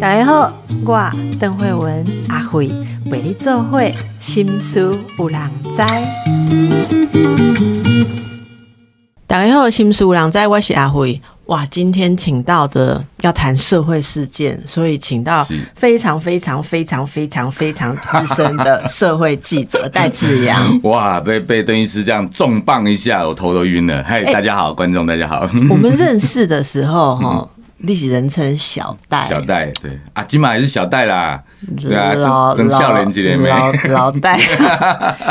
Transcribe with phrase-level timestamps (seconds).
[0.00, 0.52] 大家好，
[0.84, 2.68] 我邓慧文阿慧
[3.10, 5.82] 陪你做会心思有人知。
[9.26, 11.20] 大家好，心思有人知，我是阿慧。
[11.46, 20.80] 哇，今天请到的要谈社会事件，所以请到非常非常非常非常非常资深的社会记者 戴志阳。
[20.84, 24.02] 哇，被被邓医师这样重磅一下，我头都晕了。
[24.02, 27.46] 嗨，大家好，观众大家好， 我们认识的时候， 哈，
[27.78, 29.98] 历史人称小戴，小戴对。
[30.14, 31.42] 啊，今晚也是小戴啦，
[31.78, 34.40] 对啊，老整整笑脸几年没，老老戴，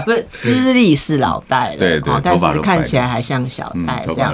[0.06, 4.32] 不是资历是老戴了，对对哦但是看起来还像小嗯戴，这样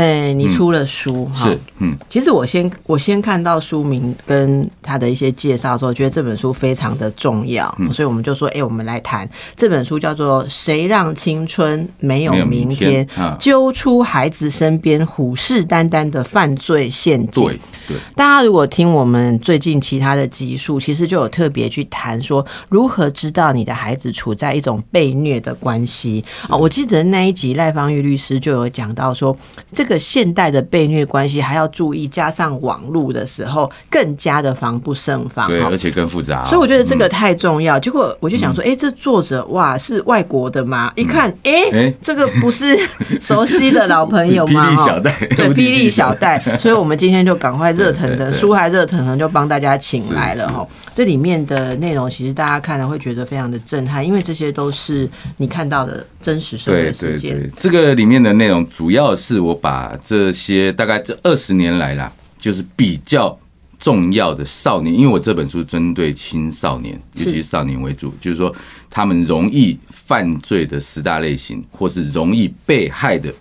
[0.00, 13.06] 哎，你出了书哈是，嗯，其实我先我先看到书名跟他的一些介绍的时候，觉得这本书非常的重要，嗯所以我们就说，哎、我们来谈这本书，叫做《谁让青春没有明明天
[13.38, 17.44] 揪出孩子身边虎视眈眈的犯罪陷阱。
[17.44, 26.24] 对对，大家如果听我们最近其他的集数，其实就有特别去谈说如何知道你的孩子处在一种被虐的关系。
[26.48, 29.36] 啊、我记得那一集赖芳玉律师就有讲到说，
[29.74, 35.48] 这个现代的被虐关系还要注意，加上网络的时候更加的防不胜防。
[35.48, 37.78] 对，而且更复杂哦，所以我觉得这个太重要。
[37.78, 40.92] 结果我就想说，哎、这作者哇是外国的吗？
[40.96, 42.78] 一看，哎、哎这个不是
[43.20, 44.66] 熟悉的老朋友吗？
[44.68, 46.38] 霹雳哈小戴对， 霹雳小戴。
[46.58, 50.68] 所以我们今天就赶快热腾腾，书还热腾腾，就帮大家请来了。
[50.94, 57.30] 这里面的内容其实大家看了会觉得非常的震撼，因为这些都是你看到的真实社会对事件。
[57.32, 59.69] 对对，这个里面的内容主要是我把
[60.02, 63.38] 这些大概这二十年来啦，就是比较
[63.78, 68.54] 重要的少年，因为我这本书针对青少年，尤其是少年为主，就是说
[68.90, 73.32] 他们容易犯罪的十大类型，或是容易被害的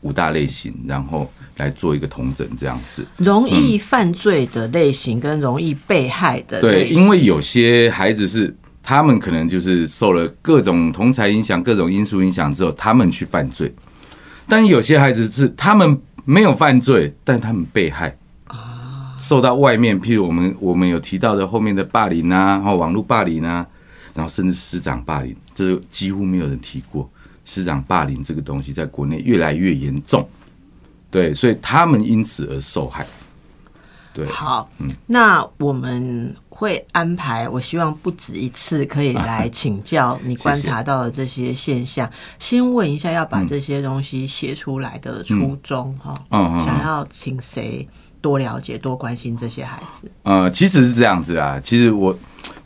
[0.00, 3.06] 五大类型，然后来做一个统整，这样子。
[3.16, 13.68] 容易犯罪的类型跟容易被害的对，因为有些孩子是他们可能就是受了各种同才影响、各种因素影响之后，他们去犯罪；
[14.46, 18.16] 但有些孩子是他们没有犯罪，但他们被害
[19.18, 23.66] 受到外面，譬如我们我们有提到的后面的霸凌啊，然后网络霸凌啊，
[24.14, 27.10] 然后甚至师长霸凌，这几乎没有人提过。
[27.46, 30.26] 师长霸凌这个东西在国内越来越严重，
[31.10, 33.06] 对，所以他们因此而受害。
[34.14, 42.08] 对，好，嗯那我们会安排，我希望不止一次可以来请教你观察到的这些现象。
[42.38, 46.14] 先问一下，要把这些东西写出来的初衷哈、
[46.64, 47.86] 想要请谁
[48.20, 50.08] 多了解、多关心这些孩子？
[50.22, 51.58] 呃，其实是这样子啊。
[51.58, 52.16] 其实我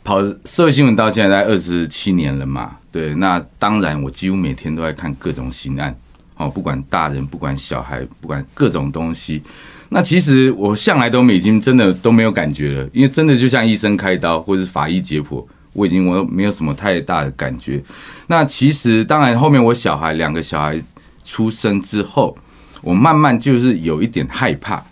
[0.03, 5.99] 跑社会新闻到现在二十七年了嘛，对，那当然我几乎每天都在看各种刑案，
[6.37, 9.41] 哦，不管大人，不管小孩，不管各种东西。
[9.89, 17.83] 那其实我向来都没已经真的都没有感觉了，因为真的就像医生开刀或是法医解剖，我已经我没有什么太大的感觉。
[18.27, 20.79] 那其实当然后面我小孩两个小孩
[21.23, 22.37] 出生之后，
[22.81, 24.83] 我慢慢就是有一点害怕。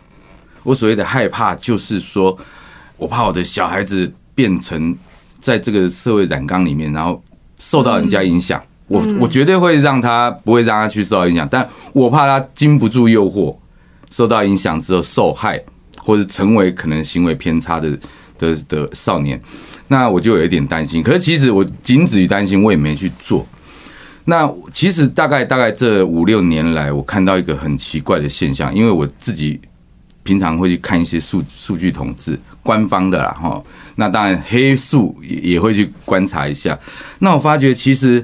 [0.63, 2.37] 我所谓的害怕，就是说
[2.97, 4.97] 我怕我的小孩子变成
[5.39, 7.23] 在这个社会染缸里面，然后
[7.59, 8.61] 受到人家影响。
[8.87, 13.55] 我我绝对会让他不会让他去受到影响，但我怕他经不住诱惑，
[14.09, 15.61] 受到影响之后受害，
[15.99, 17.97] 或者成为可能行为偏差的
[18.37, 19.41] 的的少年，
[19.87, 21.03] 那我就有一点担心。
[21.03, 23.45] 可是其实我仅止于担心，我也没去做。
[24.25, 29.59] 那其实大概大概这五六年来，我看到一个很奇怪的现象，因为我自己
[30.23, 33.63] 平常会去看一些数数据统计，官方的啦哈。
[33.95, 36.77] 那当然黑数也也会去观察一下。
[37.19, 38.21] 那我发觉其实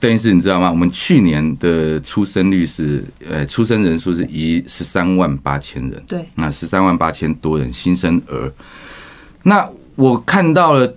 [0.00, 0.70] 邓医师你知道吗？
[0.70, 8.50] 我们去年的出生率是呃出生人数是一十三万八千人，对，那十三万八千多人新生儿。
[9.42, 10.96] 那我看到了，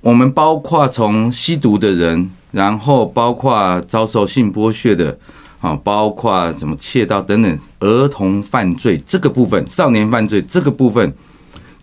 [0.00, 5.16] 我们包括从吸毒的人，然后包括遭受性剥削的，
[5.60, 11.14] 啊，包括什么窃盗等等儿童犯罪这个部分，少年犯罪这个部分，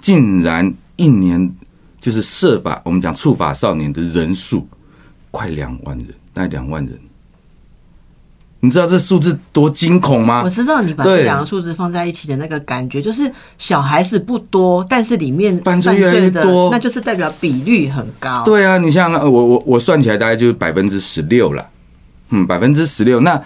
[0.01, 1.49] 竟然一年
[2.01, 4.67] 就是设法，我们讲触法少年的人数
[5.37, 6.97] 快两万人，大概两万人。
[8.59, 10.41] 你知道这数字多惊恐吗？
[10.43, 18.43] 我知道你把这两个数字放在一起的那个感觉，就是小孩子不多，但是里面犯罪越来越多那就是代表比率很高。
[18.43, 21.69] 对啊，你想想看，我我我算起来大概就是百分之十六了，
[22.31, 23.19] 嗯，百分之十六。
[23.19, 23.39] 那，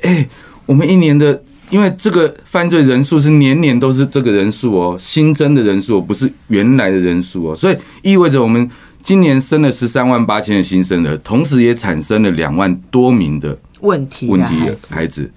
[0.00, 0.26] 哎、
[0.64, 8.68] 我们一年的，因为这个犯罪人数是年年都是这个人数哦，新增的人数哦不是原来的人数哦，所以意味着我们
[9.04, 15.30] 今年生了十三万八千的新生儿，同时也产生了两万多名的问题问题的孩子孩子，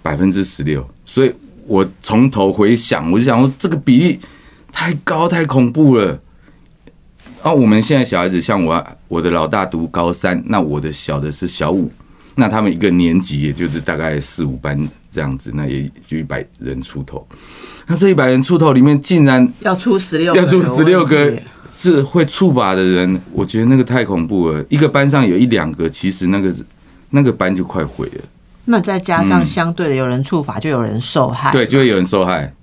[0.00, 0.88] 百分之十六。
[1.04, 1.30] 所以
[1.66, 4.18] 我从头回想，我就想说这个比例
[4.72, 6.18] 太高太恐怖了。
[7.42, 11.92] 啊，我们现在小孩子像我，我的老大读高三，那我的小的是小五，
[12.36, 17.28] 那他们一个年级也就是大概四五班这样子，那也就一百人出头。
[17.86, 21.30] 那这一百人出头里面，竟然要出十六，要出十六个
[21.72, 24.64] 是会触法的人，我觉得那个太恐怖了。
[24.68, 26.54] 一个班上有一两个，其实那个
[27.10, 28.22] 那个班就快毁了。
[28.66, 32.54] 那再加上相对的，有人触法，就有人受害，对，就会有人受害。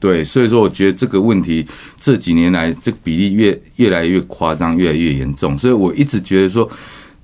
[0.00, 1.66] 对，所以说我觉得这个问题
[1.98, 5.58] 这几年来这个比例越越来越夸张，越来越严重。
[5.58, 6.68] 所以我一直觉得说，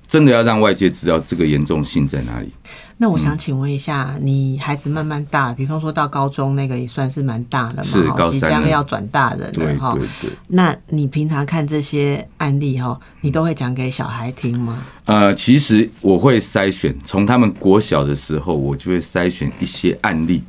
[0.07, 2.51] 真的要让外界知道这个严重性在哪里。
[2.97, 9.93] 那我想请问一下，你孩子慢慢大，比方说到高中那个也算是蛮大了嘛，即将要转大人了哈。
[9.93, 10.31] 对对。
[10.47, 14.81] 那你平常看这些案例哈，你都会讲给小孩听吗？
[15.03, 20.41] 呃，其实我会筛选，从他们国小的时候，我就会筛选一些案例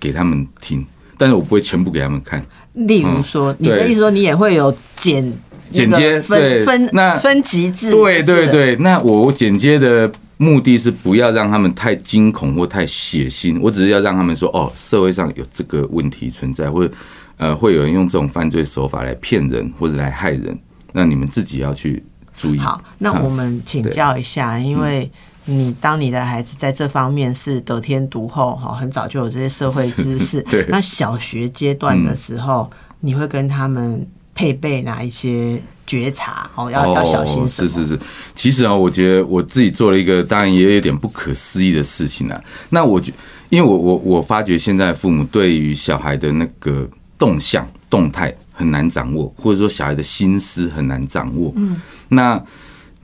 [0.00, 0.84] 给他们听。
[1.16, 2.44] 但是我不会全部给他们看。
[2.72, 5.32] 例如说，你的意思说你也会有剪
[5.72, 7.90] 剪接分分那分级制？
[7.90, 16.94] 对对对，那我剪接的目的是不要让他们太惊恐或太血腥，我只是要让他们说哦，社会上有这个问题存在，或者
[17.38, 20.58] 呃，会有人用这种犯罪手法来骗人或者来害人，
[20.92, 22.02] 那你们自己要去
[22.36, 22.58] 注意。
[22.58, 25.10] 好，那我们请教一下，因为。
[25.44, 30.40] 你当你的孩子在这方面是得天独厚哈，很早就有这些社会知识。
[30.48, 30.64] 对。
[30.68, 32.70] 那小学阶段的时候，
[33.00, 36.50] 你会跟他们配备哪一些觉察？
[36.54, 37.98] 哦，要要小心是是是。
[38.34, 42.42] 其实啊，我觉得我自己做了一个，当然也有点不可思议的事情啊。
[42.70, 43.12] 那我觉，
[43.50, 46.88] 因为我我我发觉现在父母对于小孩的那个
[47.18, 51.52] 动向、动态很难掌握，或者说小孩的心思很难掌握。
[51.56, 51.80] 嗯。
[52.08, 52.42] 那。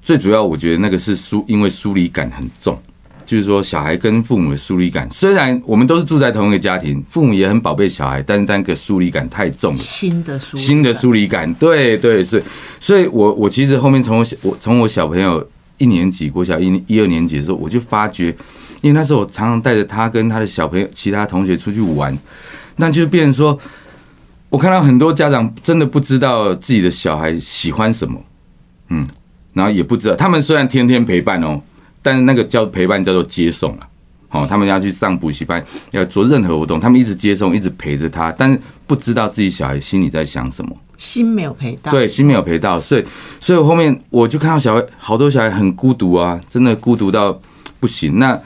[0.00, 2.80] 最主要，我觉得那个是疏，因为疏离感很重，
[3.28, 5.06] 就是说小孩跟父母的疏离感。
[5.10, 9.82] 虽然我们都是住在同一个家庭，父母也很宝贝小孩，但是那个疏离感太重了。
[9.82, 12.42] 新的疏新的疏离感，对对是。
[12.80, 15.46] 所以我我其实后面从我小我从我小朋友
[15.76, 18.28] 一年级国小一一二年级的时候，我就发觉，
[18.80, 22.18] 因为那时候我常常带着他跟他的小朋友其他同学出去玩，
[22.76, 23.58] 那就变成说，
[24.48, 28.18] 我看到很多家长真的不知道自己的小孩喜欢什么，
[28.88, 29.06] 嗯。
[29.54, 31.60] 然后也不知道，他们虽然天天陪伴哦，
[32.08, 33.88] 但是那个叫陪伴叫做接送了。
[34.30, 41.90] 哦，他们要去上补习班，要做任何活动，他们一直接送，一直陪着他，但是不知道自己小孩心里在想什么，心没有陪到。
[41.90, 43.04] 对，心没有陪到，所以，
[43.38, 47.38] 所以后面我就看到小孩好多小孩很孤独啊，真的孤独到
[47.78, 48.18] 不行。
[48.18, 48.40] 那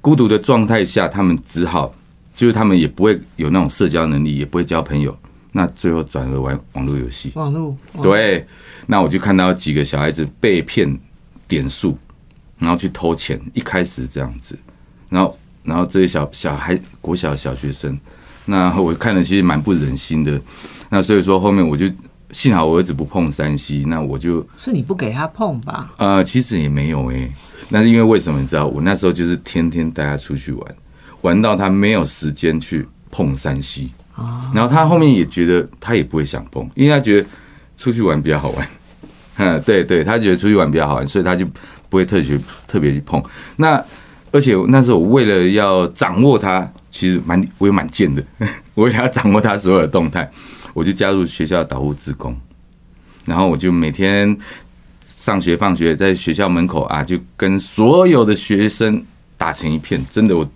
[0.00, 1.92] 孤独的状态下，他们只好
[2.34, 5.16] 就是他们也不会有那种社交能力，也不会交朋友，
[5.52, 7.32] 那最后转而玩网络游戏。
[7.34, 8.46] 网络对。
[8.86, 10.98] 那我就看到几个小孩子被骗
[11.46, 11.96] 点数，
[12.60, 13.40] 然后去偷钱。
[13.52, 14.56] 一开始这样子，
[15.08, 17.98] 然后然后这些小小孩国小小学生，
[18.44, 20.40] 那我看了其实蛮不忍心的。
[20.88, 21.86] 那所以说后面我就
[22.32, 25.92] 幸好我儿子不碰山西，那我就是你不给他碰吧？
[25.98, 27.28] 呃，其实也没有哎，
[27.68, 28.66] 那是因为为什么你知道？
[28.66, 30.74] 我那时候就是天天带他出去玩，
[31.22, 34.50] 玩到他没有时间去碰山西啊。
[34.54, 37.28] 然后他后面也觉得他也不会想碰，因为他觉得
[37.76, 38.68] 出去玩比较好玩。
[39.42, 41.46] 嗯，对对，他觉得出去玩比较好玩，所以他就
[41.90, 43.22] 不会特别特别去碰。
[43.56, 43.84] 那
[44.32, 48.24] 而且那时候我为了要掌握它，其实蛮我也蛮贱的，
[48.72, 50.30] 我 为了要掌握它所有的动态，
[50.72, 52.34] 我就加入学校导护职工，
[53.26, 54.34] 然后我就每天
[55.06, 59.04] 上学放学在学校门口啊，就跟所有的学生
[59.36, 60.48] 打成一片，真的我。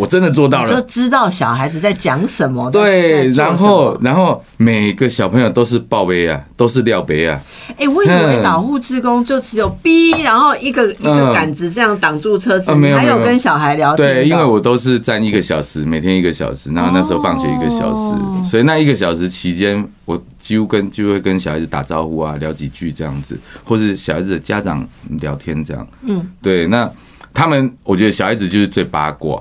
[0.00, 2.70] 我真的做到了，就知道小孩子在讲什么。
[2.70, 7.38] 对，然后，然后每个小朋友都是报杯啊，都是料杯啊。
[7.76, 14.08] 哎，我以为导护职工就只有 B，然后一个一个杆子这样挡住车子，还有跟小孩聊天。
[14.08, 24.88] 对，因为我都是站一个小时，每天一个小时，然后那时候放学一个小时，所以那一个小时期间，我几乎跟就会跟小孩子打招呼啊，聊几句这样子，或是小孩子的家长
[25.20, 25.86] 聊天这样。
[26.00, 26.90] 嗯，对，那
[27.34, 29.38] 他们我觉得小孩子就是最八卦。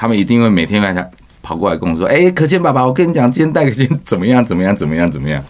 [0.00, 1.06] 他们一定会每天晚上
[1.42, 4.42] 跑过来跟我说：“哎，可谦爸爸，我跟你讲，今天戴个先怎么样？
[4.42, 4.74] 怎么样？
[4.74, 5.10] 怎么样？
[5.10, 5.44] 怎么样？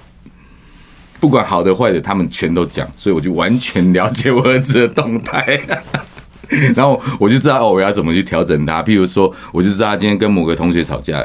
[1.21, 5.61] 不管好的坏的，他们全都讲，所以我就完全了解我儿子的动态。
[6.75, 8.83] 然后我就知道哦，我要怎么去调整他。
[8.83, 11.25] 譬如说，我就知道他今天跟某个同学吵架，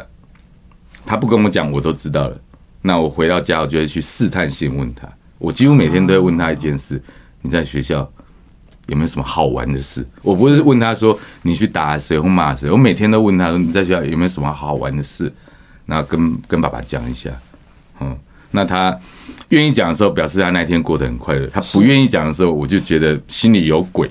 [1.04, 2.38] 他不跟我讲，我都知道了。
[2.84, 5.10] 那我回到家，我就会去试探性问他。
[5.40, 7.02] 我几乎每天都会问他一件事：
[7.42, 8.08] 你在学校？”
[8.88, 10.06] 有没有什么好玩的事？
[10.22, 15.32] 我不是问他说你去打谁或骂谁，我每天都问他说你在学校有没有什么好玩的事，
[15.86, 17.30] 那跟跟爸爸讲一下。
[18.00, 18.18] 嗯，
[18.52, 18.98] 那他
[19.50, 24.10] 愿意讲的时候，表示他那天过得很快乐；他不愿意讲的时候，我就觉得心里有鬼。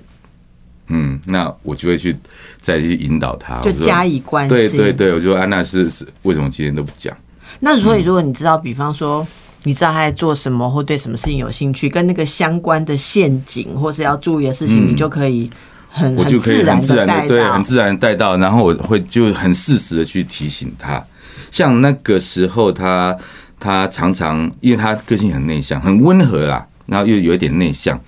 [0.88, 2.14] 嗯，那我就会去
[2.61, 4.57] 再去引导他，就加以关心。
[4.57, 7.16] 对对对，我就说安娜是是为什么今天都不讲？
[7.61, 9.26] 那所以，如果你知道，比方说，
[9.64, 15.50] 你知道他在做什么，或对什么事情有兴趣，跟那个相关的陷阱或是要注意的事情，你就可以
[15.88, 17.64] 很嗯我就可以很自然的对，很。
[17.64, 21.02] 自然地带到，然后我会就很适时的去提醒他。
[21.50, 23.16] 像那个时候他，
[23.59, 27.99] 他常常因为他个性很内向，很温和啦，然后又有一点内向，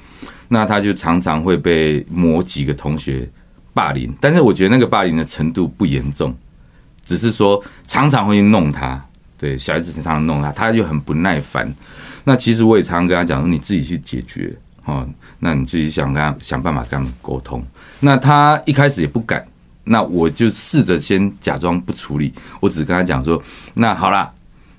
[0.49, 3.27] 那他就常常会被某几个同学
[3.73, 6.37] 霸凌，但是我觉得那个霸凌的程度不严重，
[7.05, 9.06] 只是说常常会去弄他。
[9.39, 11.73] 对，小孩子常常弄他，他就很不耐烦。
[12.25, 15.07] 那其实我也常常跟他讲说，你自己去解决哦，
[15.41, 17.65] 那你自己想跟他想办法跟他们沟通。
[18.01, 19.47] 那他一开始也不敢，
[19.85, 23.41] 那我就试着先假装不处理，我只跟他讲说，
[23.75, 24.33] 那好啦，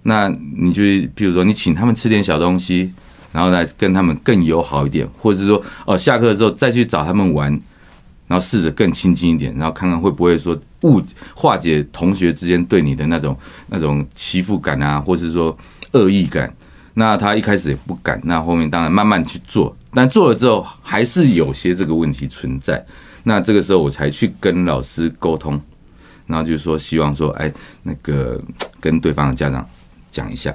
[0.03, 0.81] 那你就
[1.13, 2.91] 比如说你请他们吃点小东西，
[3.31, 7.51] 然后来跟他们更友好一点，或者是说哦下课之后再去找他们玩，
[8.27, 11.01] 然后试着更亲近一点，然后看看会不会说误
[11.35, 15.57] 化解同学之间对你的那种那种欺负感啊，或是说
[15.93, 16.53] 恶意感。
[16.93, 22.83] 那他一开始也不敢，那后面当然慢慢去做，但做了之后还是有些这个问题存在。
[23.21, 25.61] 那这个时候我才去跟老师沟通，
[26.25, 27.53] 然后就说希望说，哎，
[27.83, 28.41] 那个
[28.79, 29.67] 跟对方的家长
[30.09, 30.51] 讲一下，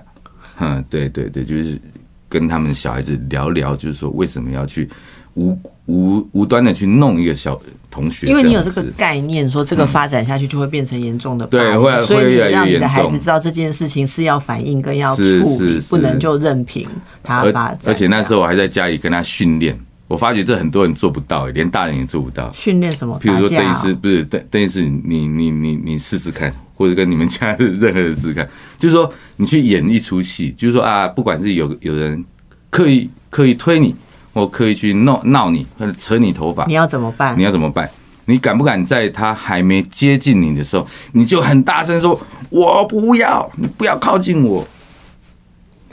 [0.58, 1.80] 嗯，对对对，就是
[2.28, 4.90] 跟他们小孩子聊聊，就是说为什么要去
[5.34, 7.60] 无无无端的去弄一个小
[7.90, 16.88] 同学，因为你有这个概念，说这个发展下去就会变成严重的对会所以你会越来越让你的孩子知道这件事情是要反应跟要处是理是，是不能就任凭
[17.22, 17.78] 他发而展。
[17.86, 22.50] 而且那时候我还在家里跟他训练，我发觉这很多人做不到，连大人也做不到。
[22.54, 23.18] 训练什么？
[23.20, 28.48] 譬如说邓医师，不是邓邓医师，你你你你试试看， 或者跟你们家的任何人试试看，
[28.78, 32.24] 就是说你去演一出戏，就是说啊，不管是有有人
[32.70, 33.94] 刻意刻意推你，
[34.32, 37.42] 或刻意去闹闹你，或者扯你头发你，要怎么办你？
[37.42, 37.90] 要怎么办？
[38.26, 42.18] 你敢不敢在他还没接近你的时候，你就很大声说
[42.50, 44.66] ：“我不要，你不要靠近我。”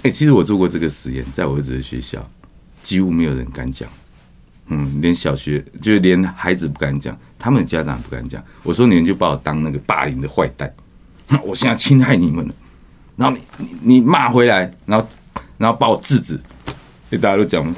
[0.04, 2.24] 哎、其实我做过这个实验，在我儿子的学校，
[2.84, 3.90] 几乎没有人敢讲。
[4.68, 8.42] 嗯，连小学就是连孩子不敢讲，他们的家长也不敢讲。
[8.62, 10.72] 我说你们就把我当那个霸凌的坏蛋，
[11.44, 12.54] 我现在侵害你们了，
[13.16, 15.08] 然后你你你骂回来，然后
[15.58, 16.40] 然后把我制止。
[17.10, 17.76] 哎，大家都讲，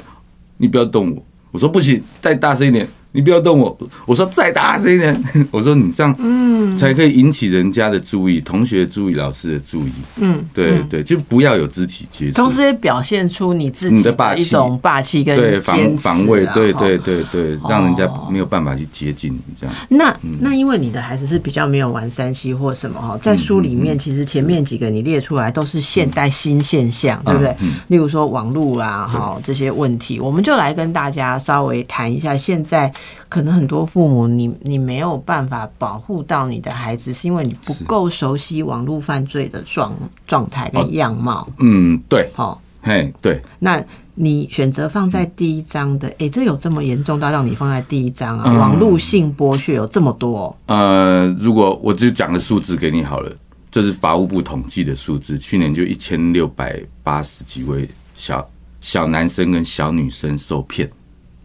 [0.62, 1.26] 你不要动我。
[1.50, 3.76] 我说不行，再大声一点，你不要动我。
[4.06, 9.92] 我说再大声一点， 我说你这样，嗯，才可以引起人家的注意，同学注意，老师的注意。
[10.16, 12.34] 嗯，对对，就不要有肢体接触。
[12.34, 19.74] 同时也表现出你自己你的霸气一种霸气跟对防防卫，对对对对，让人家哦没有办法去接近你这样。
[19.88, 27.54] 那嗯那因为你的孩子是比较没有玩山西或什么哈，在书里嗯面其实前面几个你列出来都是现代新现象，对不对？
[27.60, 32.36] 嗯例如说网络啦哈这些问题，我们就来跟大家稍微谈一下。
[32.36, 32.92] 现在
[33.28, 39.94] 可能很多父母你你没有办法保护到你的孩子，是因为你不够熟悉网络犯罪的状
[40.26, 41.48] 状态跟样貌。
[41.58, 43.82] 嗯，对，好，嘿，对，那
[44.14, 48.44] 你选择放在第一章的，诶，这有这么严重到让你放在第一章啊？
[48.46, 48.58] 嗯。
[48.58, 50.54] 网络性剥削有这么多。
[50.66, 53.32] 哦、呃，如果我就讲个数字给你好了，
[53.70, 58.46] 这是法务部统计的数字，去年就一千六百八十几位小
[58.82, 60.90] 小男生跟小女生受骗，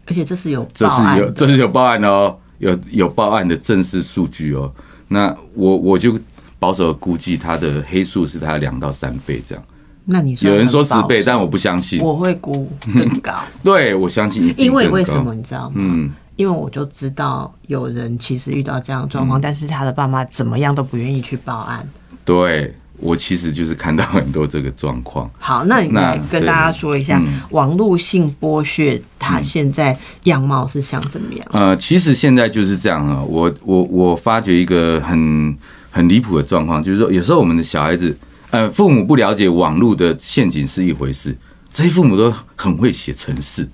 [0.08, 4.72] 而且这是有这是有报案的，这是有报案哦，有有报案的正式数据哦。
[5.08, 6.18] 那我我就
[6.58, 9.64] 保守估计它的黑数是它两到三倍这样，
[10.06, 12.00] 那你说有人说十倍，但我不相信。
[12.02, 15.76] 我会估更高， 对，我相信因为为什么你知道吗？
[15.76, 21.88] 嗯，因为我就知道有人其实遇到这样的状况，但是他的爸妈怎么样都不愿意去报案。
[22.24, 25.30] 对我其实就是看到很多这个状况。
[25.38, 31.46] 好，那你来跟大家说一下嗯网络性剥削，它现在样貌是像怎么样？
[31.52, 33.22] 呃，其实现在就是这样啊。
[33.22, 35.56] 我我我发觉一个很
[35.90, 38.16] 很离谱的状况，就是说有时候我们的小孩子，
[38.50, 41.36] 呃，父母不了解网络的陷阱是一回事，
[41.72, 43.68] 这些父母都很会写程式，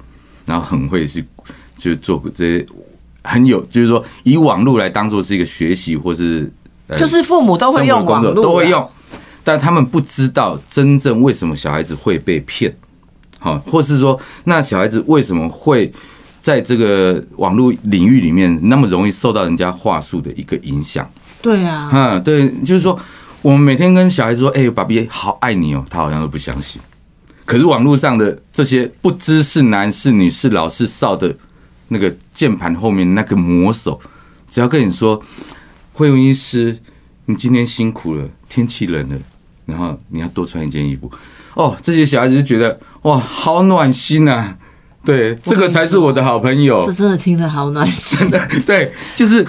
[0.45, 1.25] 然后很会去
[1.77, 2.67] 就做这些
[3.23, 6.51] 很有，就是说以网络来当做是一个学习或是
[6.89, 8.91] 呃就是父母都会用网络，都会，用，
[9.45, 12.75] 但他们不知道真正为什么小孩子会被骗，
[13.39, 15.93] 好，或是说那小孩子为什么会
[16.41, 21.09] 在这个网络领域里面那么容易受到人家话术的一个影响？
[21.41, 22.99] 对啊，嗯，对，就是说
[23.43, 26.81] 我们每天跟小孩子说：“哎、爸比好爱你哦。”他好像都不相信。
[27.45, 31.37] 可是网络上的这些不知是男是女是老是少的
[31.89, 34.01] 那个键盘后面那个魔手，
[34.51, 35.23] 只要跟你说
[35.93, 36.79] ：“惠文医师，
[37.27, 39.19] 你今天辛苦了，天气冷了，
[39.67, 41.11] 然后你要多穿一件衣服。”
[41.55, 44.59] 哦，这些小孩子就觉得哇，好暖心啊！
[45.05, 46.93] 对，这个才是我的好朋友这。
[46.93, 48.29] 真的听了好暖心。
[48.67, 49.47] 对，就是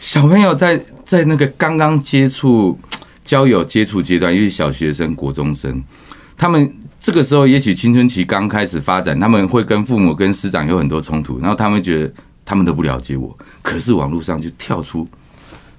[0.00, 2.76] 小朋友在在那个刚刚接触
[3.24, 5.80] 交友接触阶段，因为小学生、国中生，
[6.36, 12.12] 他们这个时候也许青春期刚开始发展，他们会跟父母、跟师长有很多冲突，然后他们觉得
[12.44, 15.06] 他们都不了解我，可是网络上就跳出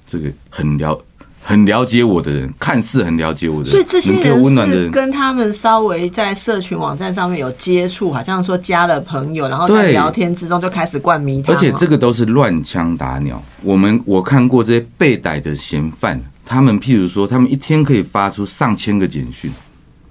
[0.08, 0.98] 这个很了。
[1.44, 11.44] 很了解我的人，看似很了解我的人，所以这些人，是跟他们稍微在社群网站上面有接触，好像说加了朋友，然后在聊天之中就开始灌迷。
[11.48, 13.42] 而且这个都是乱枪打鸟。
[13.64, 19.52] 我们我看过这些被逮的嫌犯，他们譬如说，他们一天可以发出上千个简讯，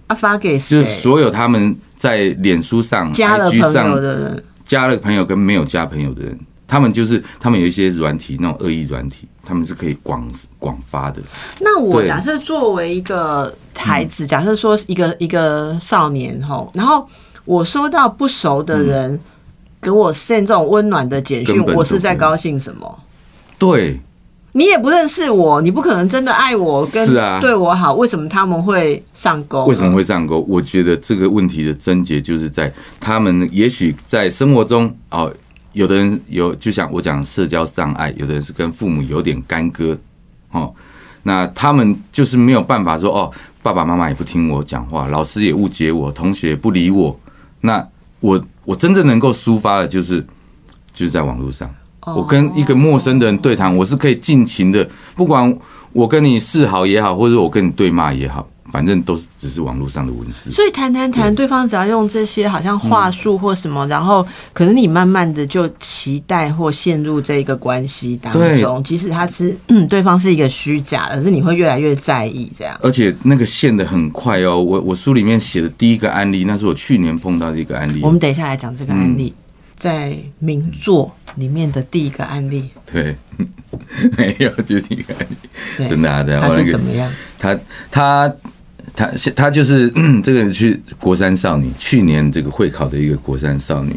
[0.08, 0.82] 啊发给谁？
[0.82, 6.38] 就是所有他们在脸书上、加了 IG 朋友上的人，加了朋友跟没有加朋友的人，
[6.70, 11.20] 他们就是他们有一些软体，那种恶意软体，他们是可以广广发的。
[11.58, 17.04] 那我假设作为一个孩子，假设说一个一个少年吼，然后
[17.44, 19.18] 我收到不熟的人
[19.82, 23.00] 给我 send 这种温暖的简讯我是在高兴什么？
[23.58, 23.98] 对，
[24.52, 29.64] 你也不认识我，你不可能真的爱我跟对我好，为什么他们会上钩？
[29.64, 29.96] 为什么？
[29.96, 30.44] 会上钩？
[30.48, 35.32] 我觉得这个问题的症结就是在他们也许在生活中哦，
[35.72, 39.96] 有的人有就像我讲社交障碍，有的人是跟父母有点干戈
[40.50, 40.72] 哦，
[41.22, 43.30] 那他们就是没有办法说哦，
[43.62, 47.18] 爸爸妈妈也不听我讲话，老师也误解我，同学也不理我，
[47.60, 47.86] 那
[48.20, 50.20] 我我真正能够抒发的就是
[50.92, 51.68] 就是在网络上。
[52.16, 55.56] 我跟一个陌生的人对谈，我是可以尽情的，不管
[55.92, 60.50] 我跟你示好也好，或者我跟你对骂也好，反正都是只是网络上的文字。
[60.50, 72.78] 所以谈谈谈，对方只要用这些好像话术或什么，然后可能你慢慢的就期待或陷入这个关系当中，即使他是嗯对方是一个虚假的，可是你会越来越在意这样。
[72.82, 78.10] 而且那个陷的很快哦，我我书里面写的第一个案例，那是我去年碰到的一个案例我。
[78.10, 79.32] 们等一下来讲这个案例，
[79.76, 83.16] 在名作里面的第一个案例，对，
[84.18, 85.48] 没有，就是第一个案例，
[85.78, 87.10] 对，真的啊，对啊，他是怎么样？
[87.38, 87.58] 他
[87.90, 88.34] 他
[88.94, 89.90] 他他就是
[90.22, 93.96] 这个去国三少女，去年这个会考的一个国三少女。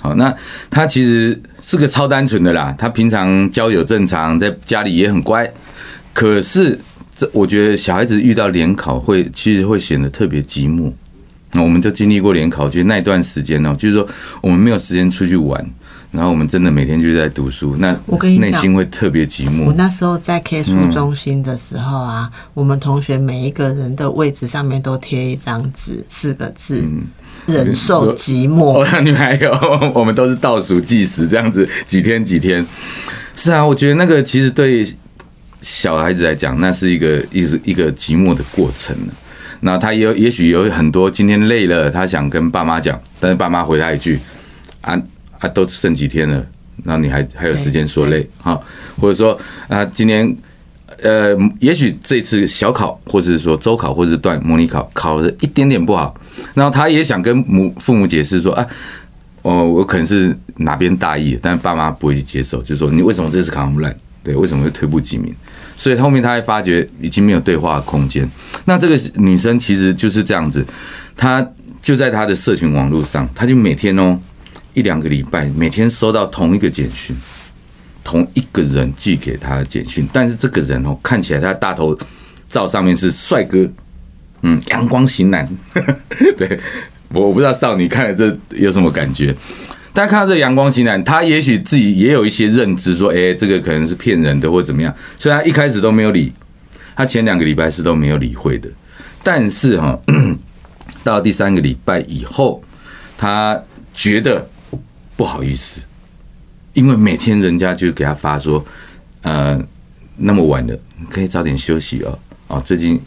[0.00, 0.34] 好，那
[0.68, 5.48] 她其实是个超单纯的啦，她平常交友正常，在家里也很乖。
[6.12, 6.76] 可是
[7.16, 10.92] 这我觉得小孩子遇到联考会，其实会显得特别寂寞。
[11.52, 14.08] 那我们都经历过联考，觉得那段时间呢，就是说
[14.40, 15.64] 我们没有时间出去玩，
[16.12, 19.64] 然后我们真的每天就在读书，那我跟你讲内心会特别寂寞。
[19.64, 26.86] 我那时候在 K 书中心的时候啊，我们同学每一个人的位置上面都贴一张纸，四个字：
[27.46, 28.84] 忍受寂寞。
[28.84, 29.50] 哦，你们还有，
[29.94, 32.64] 我们都是倒数计时这样子，几天几天。
[33.34, 34.86] 是啊，我觉得那个其实对
[35.62, 38.94] 小孩子来讲，那是一个一直一个寂寞的过程。
[39.60, 44.18] 那他也有也许有很多今天累了，他想跟爸妈讲，但是爸妈回他一句
[44.82, 45.00] ：“啊
[45.42, 46.46] 啊，都剩几天了，
[46.84, 48.58] 那你还还有时间说累哈？”
[48.98, 50.34] 或者说啊，今年
[51.02, 56.14] 呃，也许这次小考，或者是说周考，或者是段模拟考考的一点点不好，
[56.54, 58.64] 然后他也想跟母父母解释说啊，
[59.42, 63.94] 哦，我可能是哪边大意，但爸妈不会去接受，就说你为什么这次考那么烂？
[64.22, 65.34] 对，为什么会退步几名？
[65.76, 68.30] 所以后面他会发觉已经没有对话的空间。
[68.66, 70.64] 那这个女生其实就是这样子，
[71.16, 71.44] 她
[71.80, 74.16] 就在她的社群网络上，她就每天哦
[74.74, 77.14] 一两个礼拜，每天收到同一个简讯，
[78.02, 81.96] 同一个人寄给他的简讯，但是这个人哦看起来他大头
[82.48, 83.68] 照上面是帅哥，
[84.42, 85.48] 嗯，阳光型男，
[86.36, 86.58] 对
[87.10, 89.34] 我不知道少女看了这有什么感觉。
[89.92, 96.32] 大家看到这阳光型男，他也许自己也有一些认知，说，哎、这个可能是骗人的或怎么样，虽然一开始都没有理，
[96.96, 98.70] 他前两个礼拜是都没有理会的。
[99.22, 100.00] 但是哈，
[101.04, 102.64] 到第三个礼拜以后，
[103.18, 104.48] 他觉得
[105.16, 105.80] 不好意思，
[106.72, 108.64] 因为每天人家就给他发说，
[109.22, 109.60] 呃，
[110.16, 112.18] 那么晚了，你可以早点休息哦。
[112.48, 113.00] 哦，最近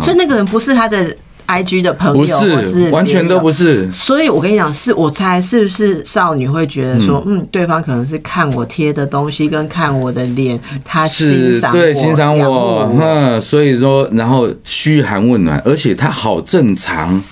[0.00, 3.90] 所以那个人不是他的 IG 的朋友，不或是，完全都不是。
[3.92, 17.22] 所以我跟你讲，是我猜是不是少女会觉得说，嗯对方可能是看我贴的东西跟看我的脸，他欣赏对欣赏我，嗯，所以说，然后嘘寒问暖，而且他好正常，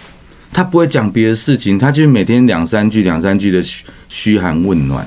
[0.53, 5.07] 他不会讲别的事情，他就每天两三句、两三句的嘘嘘寒问暖，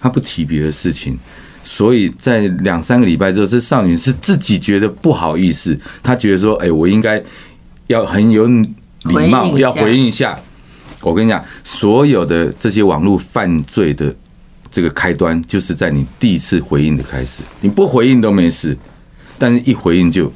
[0.00, 1.18] 他不提别的事情。
[1.62, 7.22] 所以在两三个礼拜之后，这少女是自己觉得不好意思，她觉得说：“哎、我应该
[7.86, 10.38] 要很有礼貌，要回应一下。”
[11.02, 14.12] 我跟你讲，所有的这些网络犯罪的
[14.70, 17.42] 这个开端，就是在你第一次回应的开始。
[17.60, 18.76] 你不回应都没事，
[19.38, 20.32] 但是一回应就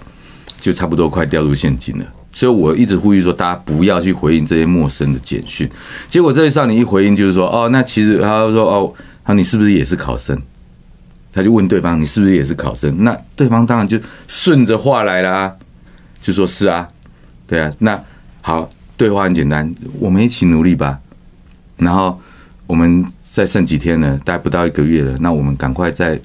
[0.60, 2.04] 就差不多快掉入陷阱了。
[2.34, 5.70] 所以我一直呼吁说，大家不要去回应这些陌生的简讯。
[6.08, 8.92] 结果这位少年一回应就是说，哦，那其实他说，哦，
[9.24, 10.36] 他你是不是也是考生？
[11.32, 13.02] 他就问对方，你是不是也是考生？
[13.04, 15.54] 那对方当然就顺着话来啦，
[16.20, 16.88] 就说是啊，
[17.46, 18.00] 对啊，那
[18.40, 20.98] 好，对话很简单，我们一起努力吧。
[21.76, 22.20] 然后
[22.66, 26.20] 我们再剩几天了，大概不到一个月了，那我们赶快再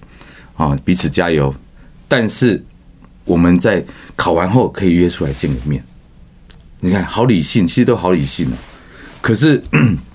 [0.57, 1.53] 啊彼此加油。
[2.07, 2.63] 但是
[3.25, 3.83] 我们在
[4.15, 5.83] 考完后可以约出来见个面。
[6.81, 8.53] 你看，好理性，其实都好理性哦。
[9.21, 9.61] 可是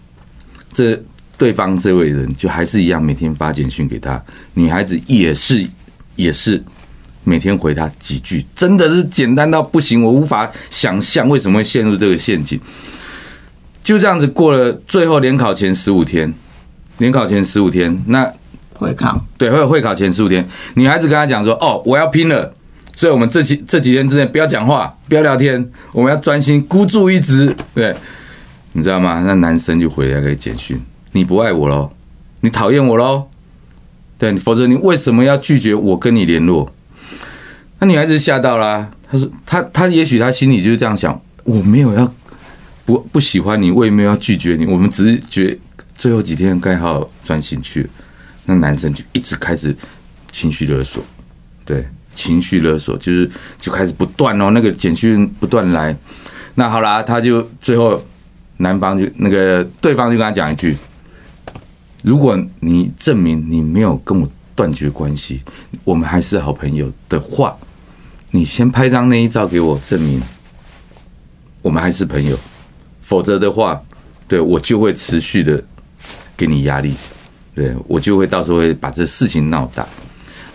[0.73, 0.99] 这
[1.37, 4.23] 对方这位人就还是一样，每天发简讯给他，
[4.55, 5.67] 女孩子也是
[6.17, 6.63] 也是
[7.23, 12.59] 每天回他几句，真的是简单到不行，我无法想象为什么会陷入这个陷阱。
[13.83, 16.33] 就这样子过了最后联考前十五天，
[16.97, 18.33] 联考前十五天，那
[18.73, 22.55] 会考对会会考前十五天，女孩子跟他讲说：“哦，我要拼了。”
[22.97, 27.55] 所以，我们这几这几天之内不要讲话，不要聊天，我们要专心孤注一掷。
[27.75, 27.95] 对，
[28.73, 29.23] 你知道吗？
[29.27, 30.81] 那男生就回来给简讯
[31.13, 31.91] ：“你不爱我喽，
[32.41, 33.29] 你讨厌我喽，
[34.17, 36.73] 对，否则你为什么要拒绝我跟你联络？”
[37.81, 42.15] 那女孩子吓到啦，她说：“她她也许她心里就是这样想，我没有要
[42.85, 45.59] 不不喜欢你，我也没有要拒绝你，我们只是觉
[45.97, 47.89] 最后几天该好好专心去。”
[48.47, 49.75] 那男生就一直开始
[50.31, 51.03] 情绪勒索，
[51.65, 51.85] 对。
[52.15, 55.97] 情绪勒索就是就开始不断哦，那个简讯不断来，
[56.55, 58.03] 那好啦，他就最后
[58.59, 60.77] 男方就那个对方就跟他讲一句：
[62.03, 65.43] 如果你证明你没有跟我断绝关系，
[65.83, 67.57] 我们还是好朋友的话，
[68.31, 70.23] 你先拍张内衣照给我证明
[71.63, 72.39] 我们还是朋友，
[73.03, 73.83] 否则的话，
[74.29, 75.63] 对我就会持续的
[76.37, 76.95] 给你压力，
[77.55, 79.85] 对我就会到时候会把这事情闹大。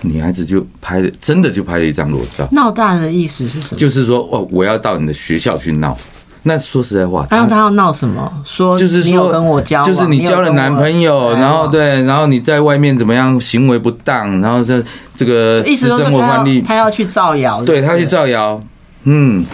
[0.02, 2.48] 女孩子就拍了，真的就拍了一张裸照。
[2.52, 3.78] 闹大的意思是什么？
[3.78, 5.98] 就是说，哦，我要到你的学校去闹。
[6.44, 8.32] 那说实在话，他他要闹什么？
[8.46, 14.82] 说就是说跟我交，就是你交了男朋友，然后对，然后你在外面怎么样行为不当，然后这
[15.18, 18.60] 这个私生活惯例，他要去造谣，对他去造谣，
[19.04, 19.46] 嗯，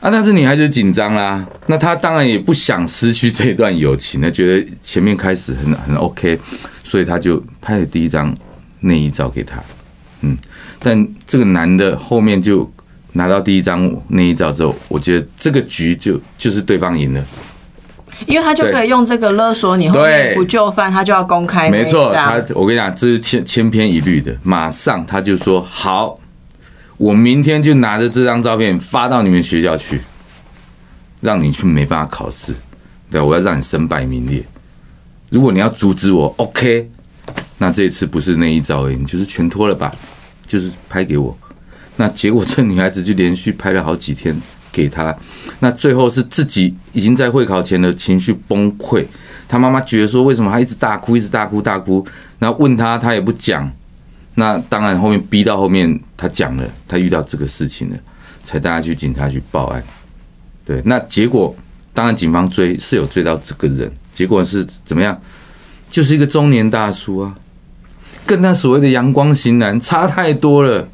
[0.00, 6.38] 啊，但是女孩子紧张啦，那她当然也不想失去这段友情，那觉得前面开始很很 OK，
[6.84, 8.36] 所以她就拍了第一张。
[8.82, 9.60] 内衣照给他，
[10.20, 10.38] 嗯，
[10.78, 12.70] 但这个男的后面就
[13.14, 17.24] 拿到第一张内衣照之后，我觉得这个局就就是对方赢了，
[18.26, 21.68] 因为他就可以用这个勒索你，后面不就范，他就要公开。
[21.70, 26.18] 没错，他我跟你讲，这是千千篇一律的，马上他就说好，
[26.96, 30.00] 我明天就拿着这张照片发到你们学校去，
[31.20, 32.54] 让你去没办法考试，
[33.10, 34.44] 对，我要让你身败名裂。
[35.30, 36.90] 如果你要阻止我，OK。
[37.62, 39.88] 那这次不是那一招而已，就是全脱了吧？
[40.48, 41.38] 就是拍给我。
[41.94, 44.36] 那结果这女孩子就连续拍了好几天
[44.72, 45.16] 给他。
[45.60, 49.06] 那最后是自己已经在会考前的情绪崩溃。
[49.46, 52.04] 他妈妈觉得说，为什么他一直大哭，一直大哭大哭？
[52.40, 53.70] 然后问他，他也不讲。
[54.34, 57.96] 那当然后面逼到后面，他讲了，他遇到这个事情了，
[58.42, 59.80] 才带他去警察局报案。
[60.64, 61.54] 对，那结果
[61.94, 65.16] 当然警方追是有追到这个人，结果是怎么样？
[65.88, 67.34] 就是一个中年大叔啊，
[68.32, 70.88] 跟他所谓的阳光型男差太多了。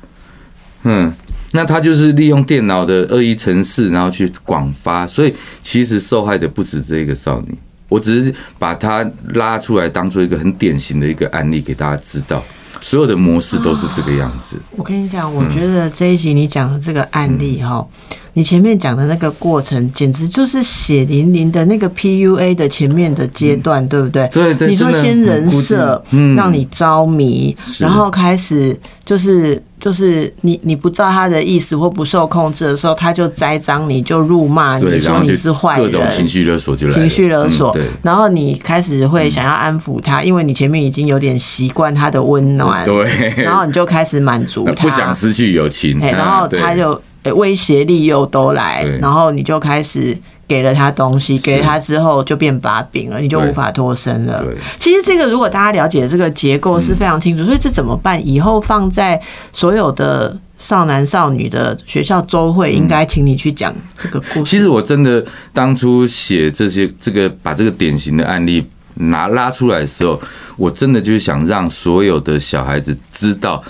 [0.83, 1.14] 嗯，
[1.53, 7.57] 那他就是利用电脑的恶意程式，然后去广发，所以其实受害的不止这个少女。
[7.88, 12.42] 我只是把他拉出来，当做一个很典型的一个案例给大家知道，
[12.81, 14.57] 所有的模式都是这个样子。
[14.72, 17.87] 我跟你讲，我觉得这一集你讲的这个案例哈。
[18.34, 24.28] 你前面讲的那个过程，简直就是血淋淋的那个 PUA 的前面的阶段，对不对？
[24.28, 24.68] 对对。
[24.68, 26.02] 你说先人设，
[26.36, 37.76] 让你着迷，然后开始就是就是你你不照他的意思或不受控制的时候，他就栽赃你，就辱骂你说你是坏人，各种情绪勒索就来情绪勒索。
[38.02, 43.04] 然后你开始会想要安抚他，因为你前面已经有点习惯他的温暖，对。
[43.42, 47.00] 然后你就开始满足 他，不想失去友情，然后他就。
[47.35, 54.42] 威胁利诱都来，然后你就开始给了他东西，给了他之后就变把柄了，你就无法脱身了。
[54.78, 58.26] 其实这个如果大家了解这个结构是非常清楚，所以这怎么办？
[58.26, 59.20] 以后放在
[59.52, 64.44] 所有的少男少女的学校周会，应该请你去讲这个故事。
[64.44, 70.18] 其实我真的当初写这些这个把这个典型的案例拿拉出来的时候，
[70.57, 73.62] 我真的就是想让所有的小孩子知道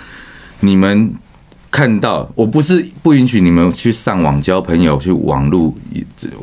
[0.61, 1.13] 你们。
[1.71, 5.75] 看到我不是不允许你们去上网交朋友、去网络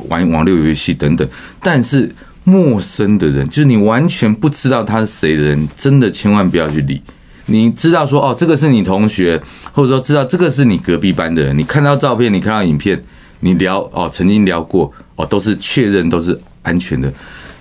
[0.08, 1.28] 玩网络游戏等等，
[1.60, 7.02] 但是陌生的人，就是你完全不知道他是谁的人，真的千万不要去理。
[7.46, 9.40] 你知道说哦，这个是你同学，
[9.72, 13.00] 或者说知道这个是你隔壁班的人，你看到照片，你看到影片，
[13.40, 17.12] 你聊哦，曾经聊过哦，都是确认都是安全的，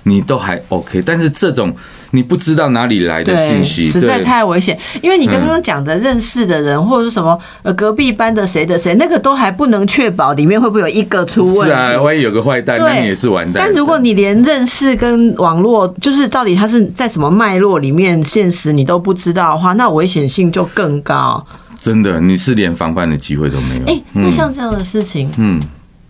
[0.04, 1.02] 你都还 OK。
[1.04, 1.76] 但是这种
[2.16, 4.78] 你不知道哪里来的讯息，实在太危险。
[5.02, 11.66] 因为你刚刚讲的认识的人，或者是什么呃隔壁班的谁的谁，那个都还不能确保里面会不会有一个出问题。
[11.66, 13.64] 是啊，万一有个坏蛋，那你也是完蛋。
[13.66, 21.46] 但如果你连认识跟网络，就是到底他是在什么脉络里面现实你都不知道的话，那危险性就更高。
[21.80, 23.82] 真的，你是连防范的机会都没有。
[23.86, 25.62] 哎，那像这样的事情，嗯，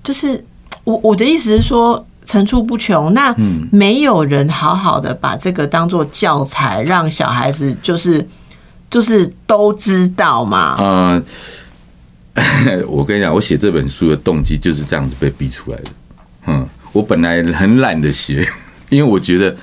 [0.04, 0.44] 就是
[0.84, 2.06] 我我的意思是说。
[2.26, 3.34] 层出不穷，那
[3.72, 8.28] 没有人好好的把这个当做教材，让小孩子就是
[8.90, 10.76] 就是都知道嘛。
[10.78, 11.24] 呃，
[12.88, 15.84] 我跟你讲，我写这本书的动机就是这样子被逼出来的。
[16.48, 18.46] 嗯，我本来很懒得写，
[18.90, 19.56] 因为我觉得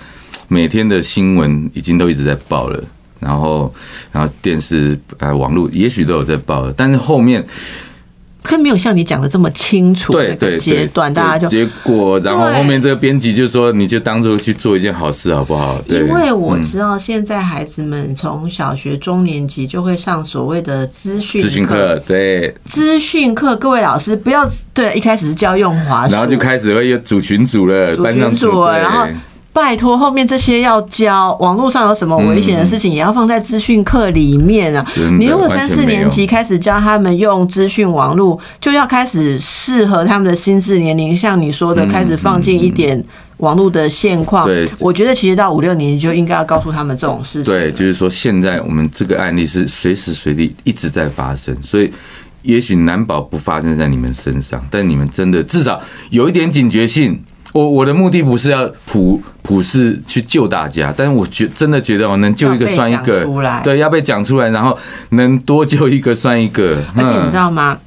[0.48, 2.82] 每天的新闻已经都一直在报了，
[3.20, 3.72] 然后
[4.10, 7.44] 然后电视呃网络也许都有在报了，但是后面。
[8.42, 10.12] 可没有像你讲的这么清楚。
[10.12, 29.06] 对对阶段大家就结果，然后后面这个编辑就说：“你就当做去做一件好事，好不好？”因为我知道现在孩子们从小学中年级就会上所谓的资讯资讯课，对资讯课，各位老师不要对，一开始是教用华，然后就开始会有组群组了，班上组，然后。
[29.52, 34.84] 拜托，后面这些要教，网络上有什么危险的事情，也要放在资讯课里面啊！
[35.18, 43.04] 你如果三四年级开始教他们用资讯网络，就要开始适合他们的心智年龄，像你说的，开始放进一点
[43.36, 44.46] 网络的现况。
[44.46, 47.44] 对，我觉得其实到五六年级就应该要告诉他们这种事情。
[47.44, 51.92] 对，就是说现在我们这个案例是随时随地一直在发生，所以
[52.40, 57.22] 也许难保不发生在你们身上，但你们真的至少有一点警觉性。
[57.52, 63.24] 我我的目的不是要普普世去救大家，但是我觉真的觉得我能救一个算一个，
[63.62, 64.76] 对，要被讲出来，然后
[65.10, 66.82] 能多救一个算一个。
[66.96, 67.78] 而且你知道吗？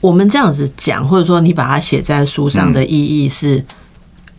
[0.00, 3.64] 我们这样子讲，或者说你把它写在书上的意义是。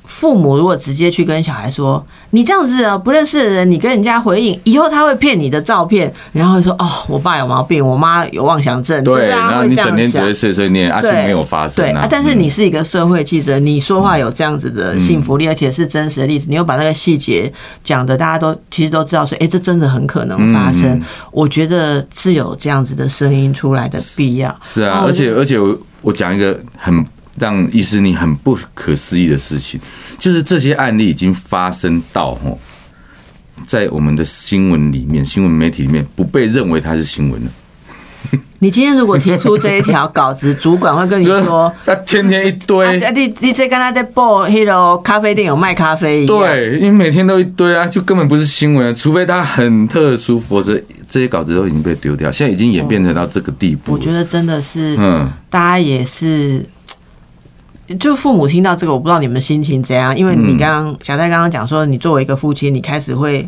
[0.06, 11.84] 父母如果直接去跟小孩说：“你这样子啊，不认识的人，你跟人家回应，以后他会骗你的照片，然后会说哦，我爸有毛病，我妈有妄想症，对，然后你整天只会碎碎念，啊，就没有发生。
[11.84, 17.52] 对啊，但是你是一个社会记者，你说话有这样子的幸福力，而且是真实的例子，你又把那个细节
[17.84, 21.02] 讲的，大家都其实都知道，说哎，这真的很可能发生。
[21.32, 24.56] 我觉得是有这样子的声音出来的必要。
[24.62, 27.06] 是啊，而且而且我我讲一个很。
[27.38, 29.80] 让医师你很不可思议的事情，
[30.18, 32.58] 就是这些案例已经发生到哦，
[33.66, 37.52] 在我们的新闻里面、新闻媒体里面不被认为它是新闻了。
[38.60, 52.32] 你今天如果提出这一条稿子，主管会跟你说， 他天天一堆，你你这刚才在报那个咖啡店有卖咖啡对，因为每天都一堆啊，就根本不是新闻，除非他很特殊，否则这些稿子都已经被丢掉。
[52.32, 56.66] 现在已经演变成到这个地步，我觉得真的是，嗯，大家也是。
[58.00, 63.48] 就父母听到这个，我不知道你们心情怎样，因为你刚刚小戴刚刚讲说，你作为一个父亲，你开始会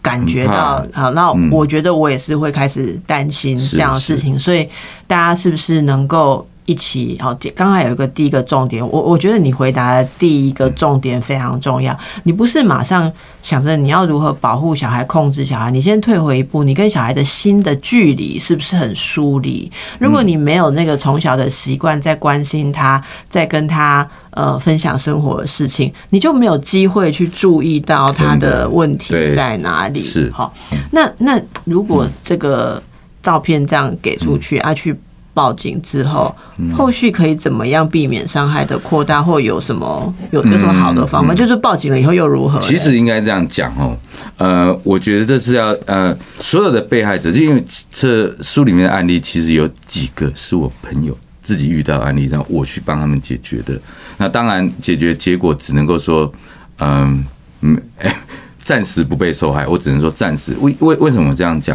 [0.00, 4.68] 感觉到，好，那我觉得我也是会开始担心这样的事情，所以
[5.06, 6.46] 大家是不是能够？
[6.64, 11.96] 一起好，刚才有一个第一个重点，我我觉得你回答的第一个重点非常重要。
[12.22, 19.70] 你不是马上想着你要如何保护小孩、控制小孩，你先退回一步，你跟小孩的心的距离是不是很疏离？
[19.98, 29.98] 如果你没有那个从小的习惯，在关心他，在跟他呃分享生活的事情，你就没有机会去注意到他的问题在哪里。
[29.98, 30.54] 是好，
[30.92, 32.80] 那那如果这个
[33.20, 34.96] 照片这样给出去啊，去。
[35.34, 36.34] 报警之后，
[36.74, 41.34] 后续可以怎么样避免伤害的扩大，或有什么有有什么好的方法？
[41.34, 42.60] 就是报警了以后又如何？
[42.60, 43.96] 其实应该这样讲哦，
[44.36, 53.80] 呃，我觉得这是要呃，所有的被害者，就因为这书里面的案例，其实有几个是我朋友自己遇到案例，让我去帮他们解决的。
[54.18, 56.30] 那当然，解决结果只能够说，
[56.78, 57.24] 嗯
[57.62, 57.80] 嗯，
[58.62, 59.66] 暂时不被受害。
[59.66, 60.54] 我只能说暂时。
[60.60, 61.74] 为为为什么这样讲？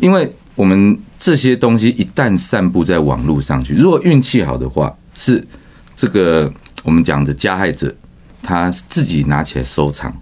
[0.00, 0.98] 因为我们。
[1.22, 5.46] 这些东西一旦散布在网络上去，如果运气好的话，是
[5.94, 7.94] 这个我们讲的加害者
[8.42, 10.12] 他自己拿起来收藏，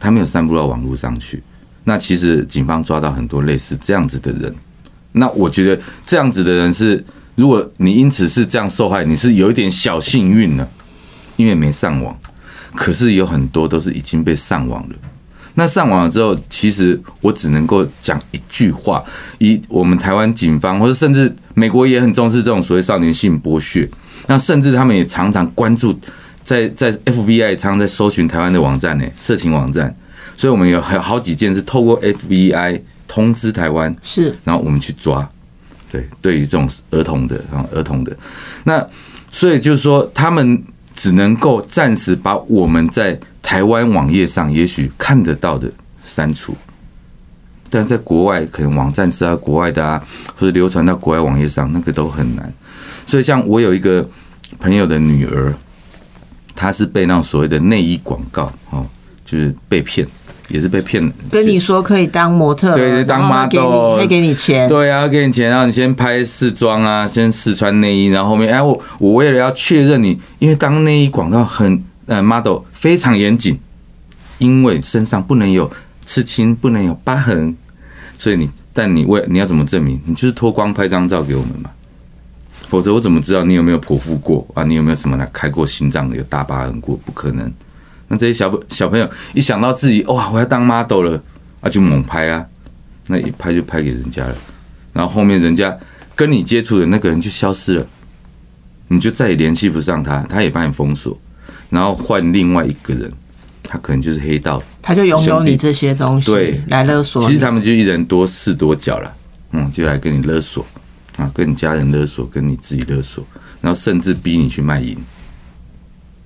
[0.00, 1.40] 他没有散布到网络上去。
[1.84, 4.52] 那其实警方抓到很多类似这样子的人。
[5.12, 7.04] 那我觉得这样子的人是，
[7.36, 10.68] 如果你因此是这样受害，你是有一点小幸运了，
[11.36, 12.18] 因为没上网。
[12.74, 14.96] 可是有很多都是已经被上网了。
[15.54, 19.02] 那上网了之后，其实我只能够讲一句话：
[19.38, 23.88] 以我们台湾警方，或者甚至美国也很重视这种所谓少年性剥削。
[24.26, 25.98] 那甚至他们也常常关注，
[26.44, 29.94] 在在 FBI 常常在搜寻台湾的网站呢，色情网站。
[30.36, 35.28] 所以我们有好好几件是透过 FBI 通知台湾，是，然后我们去抓。
[35.90, 38.16] 对，对于这种儿童的，然后儿童的，
[38.64, 38.86] 那。
[39.32, 40.60] 所以就是说，他们
[41.00, 45.72] 只能够暂时把我们在台湾网页上也许看得到的
[46.04, 46.54] 删除，
[47.70, 50.04] 但在国外可能网站是啊国外的啊，
[50.36, 52.52] 或者流传到国外网页上，那个都很难。
[53.06, 54.06] 所以，像我有一个
[54.58, 55.54] 朋友的女儿，
[56.54, 58.86] 她是被那所谓的内衣广告哦，
[59.24, 60.06] 就是被骗，
[60.50, 61.00] 也是被骗。
[61.30, 73.58] 跟你说可以当模特，对，当 model 会给你钱，对啊，给你钱，然后你先拍试妆啊，先试穿内衣，然后后面，哎，我我为了要确认你，因为当内衣广告很呃 model 非常严谨，
[74.38, 75.70] 因为身上不能有
[76.04, 77.56] 刺青，不能有疤痕，
[78.18, 80.00] 所以你，但你为你要怎么证明？
[80.04, 81.70] 你就是脱光拍张照给我们嘛。
[82.68, 84.62] 否则我怎么知道你有没有剖腹过啊？
[84.62, 86.96] 你有没有什么来开过心脏的有大疤痕过？
[87.04, 87.52] 不可能。
[88.12, 91.22] 那这些小小朋友一想到自己哇，我要当 model 了
[91.60, 92.44] 啊，就猛拍啊，
[93.06, 94.36] 那一拍就拍给人家了。
[94.92, 95.74] 然后后面人家
[96.14, 97.86] 跟你接触的那个人就消失了，
[98.88, 101.18] 你就再也联系不上他，他也把你封锁，
[101.70, 103.10] 然后换另外一个人，
[103.62, 107.24] 他可能就是黑道，他就拥有你这些东西，对，来勒索。
[107.26, 109.14] 其实他们就一人多事多角了，
[109.52, 110.66] 嗯，就来跟你勒索。
[111.16, 113.22] 啊，跟你家人勒索，跟你自己勒索，
[113.60, 114.96] 然后甚至逼你去卖淫，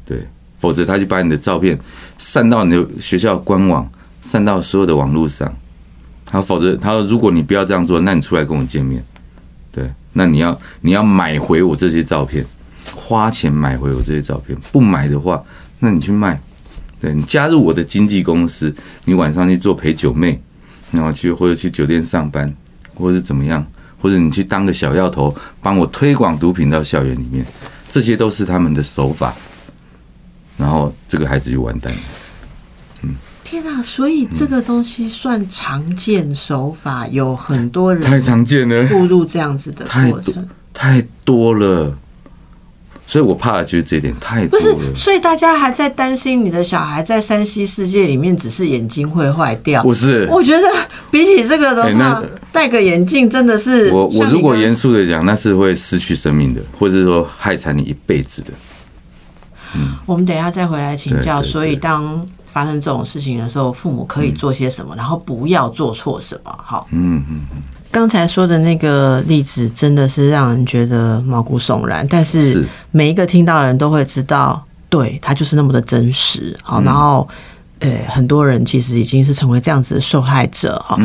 [0.04, 0.24] 对，
[0.64, 1.78] 否则他就把你的照片
[2.16, 3.86] 散到你的学校官网，
[4.22, 5.54] 散到所有的网络上。
[6.24, 9.04] 他否则他说，如果你不要这样做，那你出来跟我见面，
[9.70, 12.42] 对，那你要你要买回我这些照片，
[12.96, 15.44] 花钱买回我这些照片，不买的话，
[15.80, 16.40] 那你去卖，
[16.98, 18.74] 对你加入我的经纪公司，
[19.04, 20.40] 你晚上去做陪酒妹，
[20.92, 22.50] 然后去或者去酒店上班，
[22.94, 23.62] 或者怎么样。
[24.00, 27.44] 或者你去当个小药头，帮我推广毒品到校园里面，
[27.88, 29.34] 这些都是他们的手法。
[30.56, 31.98] 然后这个孩子就完蛋了。
[33.02, 33.82] 嗯，天哪！
[33.82, 41.96] 所以这个东西算常见手法，有很多人太常见了，步入这样子的过程，太多了。
[43.06, 44.94] 所以我怕的就是这点太多了。
[44.94, 49.82] 所以大家还在担心你的小孩在山西世界里面只是眼睛会坏掉。
[49.82, 50.66] 不是，我觉得
[51.10, 58.50] 比起这个的话，戴个眼镜真的是我我如果严肃的讲，那是会失去生命的，或者是说害惨你一辈子的。
[59.76, 61.42] 嗯，我们等一下再回来请教。
[61.42, 66.54] 所以当发生这种事情的时候，父母可以做些什么，然后不要做错什么。
[66.62, 67.62] 好，嗯嗯嗯。
[67.90, 76.58] 刚才说的那个例子真的是让人觉得毛骨悚然，但是每一个听到的人都会知道，对他就是那么的真实。
[76.62, 77.28] 好，然后
[77.78, 80.76] 呃，很多人其实已经是成为这样子的受害者。
[80.84, 80.98] 哈，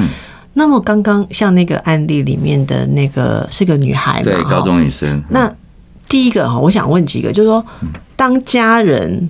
[0.53, 4.23] 那么刚刚像那个案例里面的那个是个女孩嘛？
[4.23, 5.23] 对，高中女生。
[5.29, 5.51] 那
[6.09, 7.65] 第一个哈，我想问几个，就是说，
[8.17, 9.29] 当家人。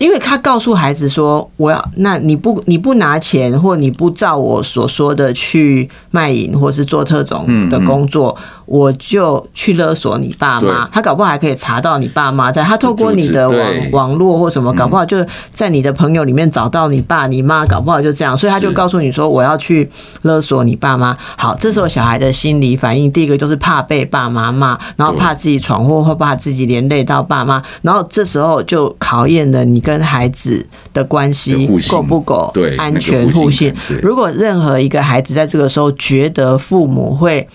[0.00, 8.34] 因为他告诉孩子说：“我要，那你不你不拿钱，或你不照我所说的去卖淫，或是做特种的工作。”
[8.70, 19.90] 我就去勒索你爸妈，他搞不好还可以查到你爸妈在，他透过你的网网络或什么，搞不好就在你的朋友里面找到你爸你妈，搞不好就这样，所以他就告诉你说我要去
[20.22, 21.18] 勒索你爸妈。
[21.36, 33.74] 好，这时候小孩的心理反应，第一个就是怕被爸妈骂，然后怕自己闯祸或怕自己连累到爸妈，然后这时候就考验了你跟孩子的关系够不够安全互信。
[34.00, 37.48] 如果任何一个孩子在这个时候觉得父母会。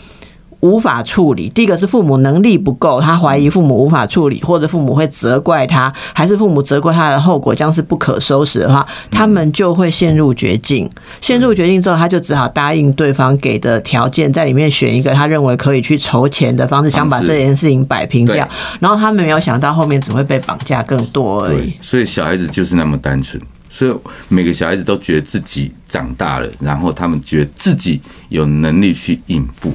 [0.62, 10.90] 无法处理，第一个是父母能力不够，他怀疑父母无法处理，或者父母会责怪他，还是父母责怪他的后果将是不可收拾的话，他们就会陷入绝境。
[11.22, 18.48] 陷入绝境之后，他就只好答应对方给的条件，在里面选一个他认为可以去筹钱的方式，想把这件事情摆平掉。
[18.80, 21.74] 然后他们没有想到后面只会被绑架更多而已。
[21.82, 23.94] 所以小孩子就是那么单纯，所以
[24.30, 29.72] 每个小孩子都觉得自己长大了，然后他们觉得自己有能力去应付。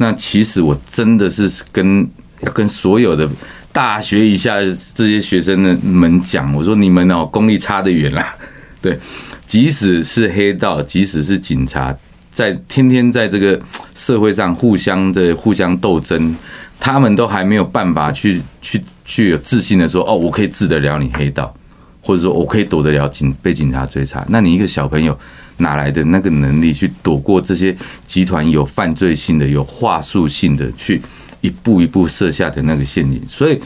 [0.00, 2.08] 那其实我真的是跟
[2.54, 3.28] 跟所有的
[3.70, 4.54] 大学以下
[4.94, 8.34] 这些学生们讲，我说你们哦功力差得远啦。
[8.80, 8.98] 对，
[9.46, 11.94] 即使是黑道，即使是警察，
[12.32, 13.60] 在天天在这个
[13.94, 16.34] 社会上互相的互相斗争，
[16.80, 21.54] 他们都还没有办法去去去有自信的说，哦，我可以治得了你黑道，
[22.00, 24.24] 或者说我可以躲得了警被警察追查。
[24.30, 25.14] 那你一个小朋友。
[25.60, 27.74] 哪来的那个能力去躲过这些
[28.04, 31.00] 集团有犯罪性的、有话术性的去
[31.40, 33.22] 一步一步设下的那个陷阱？
[33.28, 33.60] 所以，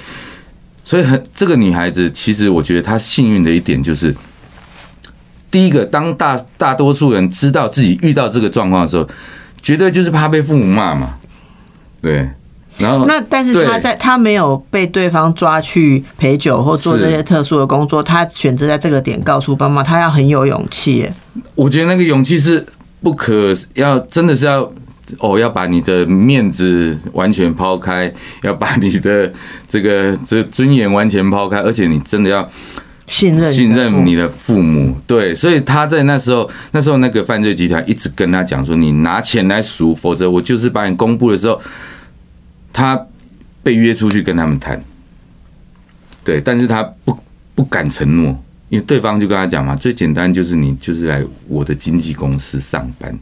[0.85, 4.14] 所以很这个女孩子，其实我觉得她幸运的一点就是，
[5.51, 9.09] 第一个，当大大多数人知道自己遇到这个状况的时候，
[9.62, 11.19] 绝对就是怕被父母骂嘛，
[12.01, 12.29] 对。
[12.79, 21.09] 然后，那但是他在他没有被对方抓去陪酒或做这些特殊的工作，他选择在这个点告诉爸妈，他要很有勇气。
[21.55, 22.64] 我觉得那个勇气是
[23.01, 24.72] 不可要，真的是要
[25.18, 28.12] 哦，要把你的面子完全抛开，
[28.43, 29.33] 要把你的
[29.68, 32.49] 这个这个尊严完全抛开，而且你真的要
[33.07, 41.61] 信任信任你的的父母，对，所以他在那时候，那时候那个犯罪集团一直跟他讲说，你拿钱来赎，否则我就是把你公布的时候，
[42.75, 43.07] 他
[43.62, 44.83] 被约出去跟他们谈，
[46.25, 47.16] 对，但是他不
[47.55, 48.37] 不敢承诺，
[48.68, 53.16] 因为对方就跟他讲嘛，最简单就是你就是来我的经纪公司上班，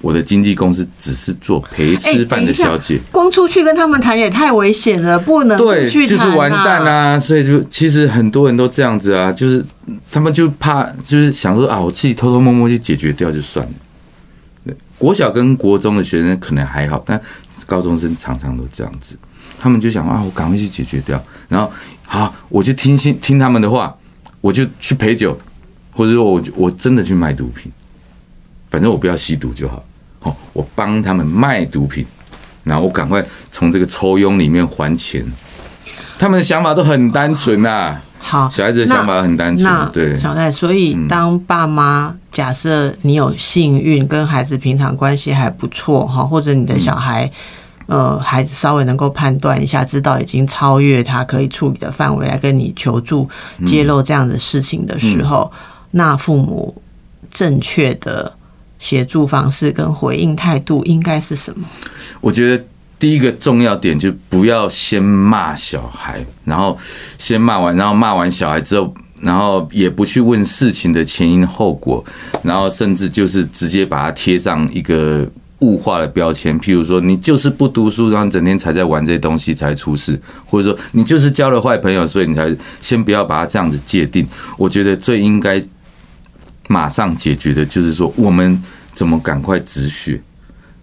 [0.00, 2.98] 我的经纪公司只是做陪吃饭的小姐。
[3.12, 7.18] 光出去跟他们谈也太危险了，不能对，不去谈、就是完蛋啊！
[7.18, 9.64] 所以就其实很多人都这样子啊，就是
[10.10, 13.72] 他们就怕，就是想说啊，我自己偷偷摸摸去解决掉就算了。
[15.00, 17.20] 对，国小跟国中的学生可能还好，但
[17.66, 19.16] 高中生常常都这样子，
[19.58, 21.70] 他们就想啊，我赶快去解决掉，然后
[22.04, 23.94] 好，我就听信听他们的话，
[24.40, 25.38] 我就去陪酒，
[25.92, 27.70] 或者说我我真的去卖毒品，
[28.70, 29.82] 反正我不要吸毒就好。
[30.22, 32.04] 哦，我帮他们卖毒品，
[32.62, 35.24] 然后我赶快从这个抽佣里面还钱。
[36.18, 47.30] 他们的想法都很单纯呐、好，小孩子的想法很单纯那，对，小戴，所以当爸妈假设你有幸运，跟孩子平常关系还不错哈，或者你的小孩。
[47.86, 53.28] 呃，孩子稍微能够判断一下，知道已经超越他可以处理的范围，来跟你求助、
[53.66, 55.50] 揭露这样的事情的时候，
[55.90, 56.72] 那父母
[57.32, 58.32] 正确的
[58.78, 61.66] 协助方式跟回应态度应该是什么？
[62.20, 62.64] 我觉得
[62.96, 66.78] 第一个重要点就不要先骂小孩，然后
[67.18, 72.04] 先骂完，然后骂完小孩之后，然后也不去问事情的前因后果，
[72.42, 75.28] 然后甚至就是直接把它贴上一个
[75.60, 84.26] 物化的标签，譬如说你就是不读书，然后整天才在玩这东西才出事，或者说你就是交了坏朋友，所以你才先不要把它这样子界定。
[84.56, 85.62] 我觉得最应该
[86.68, 88.60] 马上解决的就是说，我们
[88.94, 90.20] 怎么赶快止血。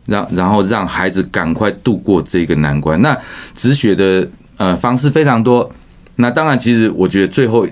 [0.10, 3.02] 让然后让孩子赶快度过这个难关。
[3.02, 3.14] 那
[3.54, 4.26] 止血的
[4.56, 5.70] 呃方式非常多。
[6.16, 7.68] 那当然，其实我觉得最后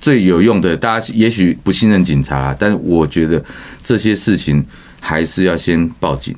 [0.00, 3.42] 最有用的，大家也许不信任警察，但是我觉得
[3.82, 4.64] 这些事情
[5.00, 6.34] 还是要先报警，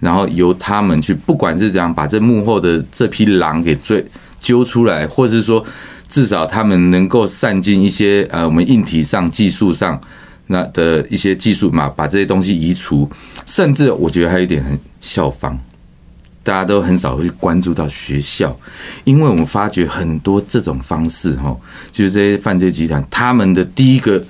[0.00, 4.04] 然后由他们去，不管是怎样把这幕后的这批狼给追
[4.40, 5.64] 揪出来，或者是说
[6.08, 10.00] 至少他们能够散尽一些呃我们硬体上、技术上。
[10.50, 13.06] 那的一些技术嘛，把这些东西移除，
[13.44, 15.60] 甚至我觉得还有一点很效仿，
[16.48, 18.58] 大家都很少会关注到学校，
[19.04, 21.54] 因为我们发觉很多这种方式哈，
[21.92, 24.24] 就是这些犯罪集团他们的第一个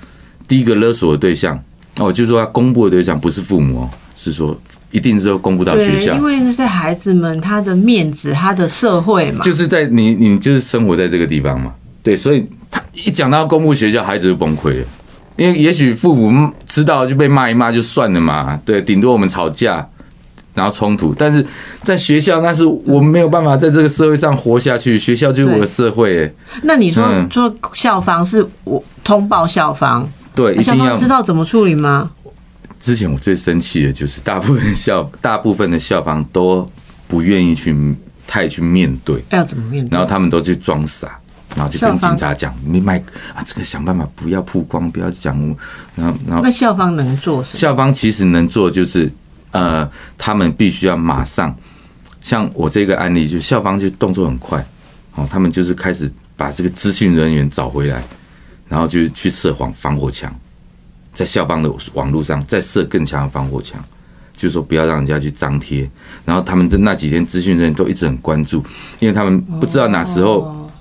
[0.45, 1.57] 第一个勒索的对象
[1.95, 4.59] 哦，就是说他公布的对象不是父母哦，是说
[4.91, 9.41] 一定是要公布到学，校因，为这些孩子们他的面子，他的社会嘛。
[9.41, 14.85] 就是在你你就是生活在这个地方嘛，对，所以他一讲到公布学校，孩子就崩溃了。
[15.37, 19.87] 因为也许父母知道就被骂一骂就算了嘛，对，顶多我们吵架，
[20.53, 21.13] 然后冲突。
[21.17, 21.45] 但是
[21.83, 32.11] 在学校，那是我们没有办法在这个社会上活下去，学校就是我的社会、欸，那你说嗯做校方是我通报校方，对，一定要方知道怎么处理吗？
[32.79, 36.65] 之前我最生气的就是大部分校大部分的校方都
[37.09, 37.75] 不愿意去
[38.25, 39.91] 太去面对，要怎么面对？
[39.91, 41.19] 然后他们都去装傻，
[41.55, 42.97] 然后就跟警察讲：“你买
[43.35, 45.37] 啊，这个想办法不要曝光，不要讲。”
[45.95, 47.55] 然后然后那校方能做什么？
[47.55, 49.11] 校方其实能做就是，
[49.51, 51.55] 呃，他们必须要马上，
[52.21, 54.63] 像我这个案例，就校方就动作很快，
[55.15, 58.03] 哦，他们就是开始把这个资讯人员找回来，
[58.67, 60.33] 然后就去设防防火墙，
[61.13, 63.83] 在校方的网络上再设更强的防火墙，
[64.37, 65.89] 就是说不要让人家去张贴。
[66.23, 68.63] 然后他们的那几天资讯人员都一直很关注，
[68.99, 70.71] 因为他们不知道哪时候哦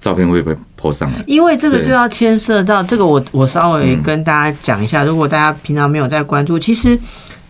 [0.00, 1.22] 照片会被泼上来。
[1.26, 5.04] 因为这个就要牵涉到这个我，我稍微跟大家讲一下。
[5.04, 6.98] 如果大家平常没有在关注，其实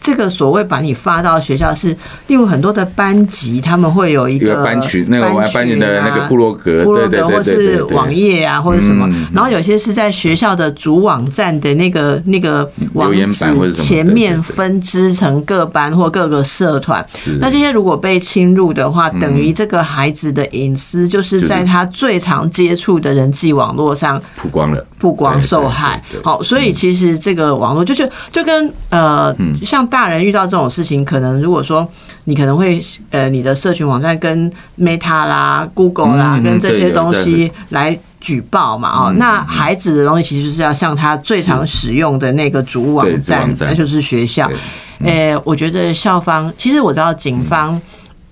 [0.01, 1.94] 这个所谓把你发到学校是，
[2.26, 17.05] 例如很多的班级，他们会有一一个个班群，那个我们班群的那个部落格，部落格或是网页啊，或者什么然后有些是在学校的主网站的那个那个网址前面分支成各班或各个社团。
[17.07, 17.36] 是。
[17.40, 24.86] 那这些如果被侵入的话，等于这个孩子的隐私就是在他最常接触的人际网络上曝光了。
[24.98, 26.03] 曝光受害。
[26.22, 29.55] 好，所以其实这个网络就是就跟呃，嗯。
[29.62, 31.86] 像大人遇到这种事情，可能如果说
[32.24, 32.80] 你可能会
[33.11, 44.49] 呃，你的社群网站跟 Meta 啦、Google 啦，嗯跟这些东西来举报嘛，哦，嗯那孩子的东西其实是要向他最常使用的那个主网站那就是学校。
[44.49, 44.57] 对
[45.03, 47.80] 呃，我觉得校方其实我知道警方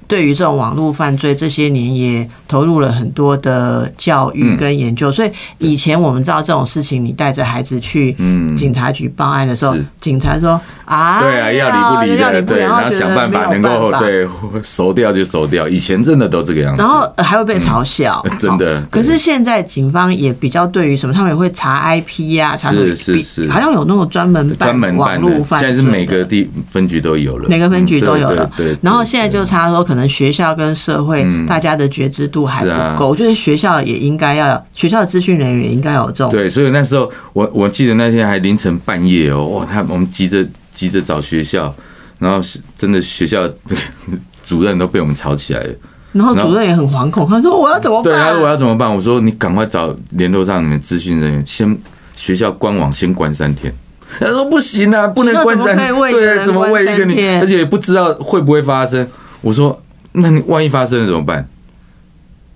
[0.08, 5.12] 对于这种网络犯罪，这些年也投入了很多的教育跟研究。
[5.12, 8.56] 所以以前我们知道这种事情，你带着孩子去嗯。
[8.56, 13.46] 警察局报案的时候是，警察说啊，对啊，要理不理的，对，要理不理，然后想办法。
[13.52, 14.26] 能够对
[14.62, 15.68] 熟掉就熟掉。
[15.68, 23.50] 以前真的都这个样子，然后呃还会被嘲笑，嗯 真的哦可是现在警方也比较对于什么，他们也会查 IP 呀、查什么是是是。
[23.50, 28.50] 好像有那种专门办专门网络犯罪，现在是每个地分局都有了，每个分局都有了。
[28.56, 33.08] 对，然后现在就查说，可能学校跟社会嗯大家的觉知度还不够。
[33.08, 36.30] 我觉得学校也应该要，学校的资讯人员应该有这种。
[36.30, 41.74] 对，所以那时候我我记得那天还凌晨半夜哦，哇，他我们急着急着找学校，
[42.18, 43.48] 然后是真的学校
[44.44, 45.74] 主任都被我们吵起来了。
[46.12, 48.48] 然后主任也很惶恐，他说我要怎么对，他办说我？
[48.48, 48.92] 要怎么办？
[48.92, 51.78] 我说你赶快找联络上你们资讯人员，先
[52.16, 53.72] 学校官网先关三天。
[54.18, 59.06] 他说不行啊，不能关三那怎么可以为一个对，人怎么为一个你，而且也不知道会不会发生。
[59.42, 59.78] 我说，
[60.20, 61.48] 那你万一发生了怎么办？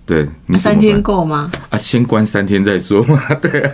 [0.05, 1.49] 对你三天办够吗？
[1.69, 3.21] 啊，先关三天再说嘛。
[3.41, 3.71] 对啊，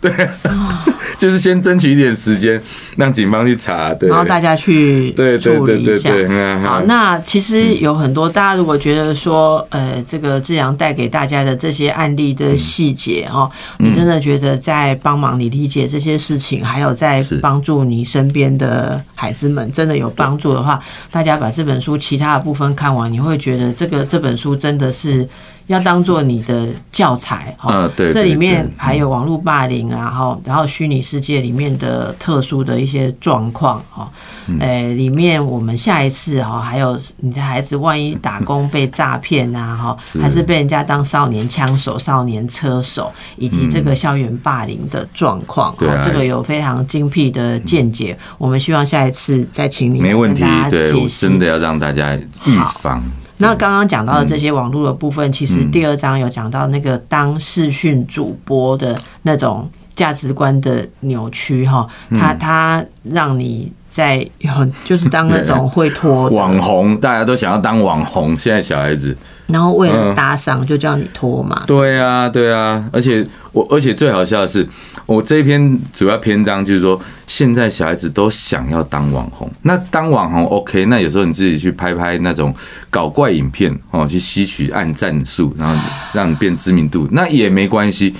[0.00, 0.10] 对
[0.44, 0.82] 啊，
[1.18, 2.58] 就是先争取一点时间，
[2.96, 3.92] 让警方去查。
[3.92, 6.10] 对，然后大家去对对处理一下。
[6.10, 25.28] 对对对，嗯好，嗯那其实有很多大家如果觉得说，呃，这个志阳带给大家的这些案例的细节哦，嗯你真的觉得在帮忙你理解这些事情，还有在是帮助你身边的孩子们，真的有帮助的话，大家把这本书其他的部分看完，你会觉得这个这本书真的是。
[25.66, 34.08] 要当做你的教材哈，嗯对这里面还有网络霸凌啊，哈，然后虚拟世界里面的特殊的一些状况哈，
[34.46, 34.58] 嗯。
[34.60, 40.20] 诶，里面我们下一次哈，还有你的孩子万一打工被诈骗啊，哈，是。
[40.20, 48.16] 还是被人家当少年枪手、少年车手，以及这个校园霸凌的状况，这个有非常精辟的见解。
[48.38, 53.02] 我们希望下一次再请你没问题跟大，家对我真的要让大家预防。
[53.38, 55.46] 那刚刚讲到的这些网络的部分，其嗯。
[55.46, 62.18] 实第二章有讲到那个当视讯主播的那种价值观的扭曲哈，嗯。
[62.18, 69.16] 他他让你在很就是当那种会拖网红，大家都想要当网红，现在小孩子。
[69.46, 74.66] 然后为了搭上就叫你拖嘛，对啊，对啊，而且我，而且最好笑的是，
[75.06, 79.50] 我这一篇主要篇章就是说，现在小孩子都想要当网红。
[79.62, 82.54] 那当网红 OK，那有时候你自己去拍拍那种
[82.90, 85.80] 搞怪影片哦，去吸取按赞数，然后
[86.12, 88.12] 让你变知名度，那也没关系。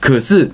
[0.00, 0.50] 可是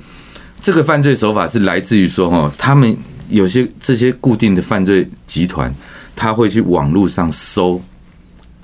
[0.61, 2.97] 这个犯罪手法是来自于说，哦，他们
[3.29, 5.73] 有些这些固定的犯罪集团，
[6.17, 7.81] 他会去网络上搜，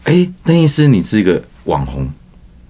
[0.02, 2.10] 哎，邓医师，你是一个网红。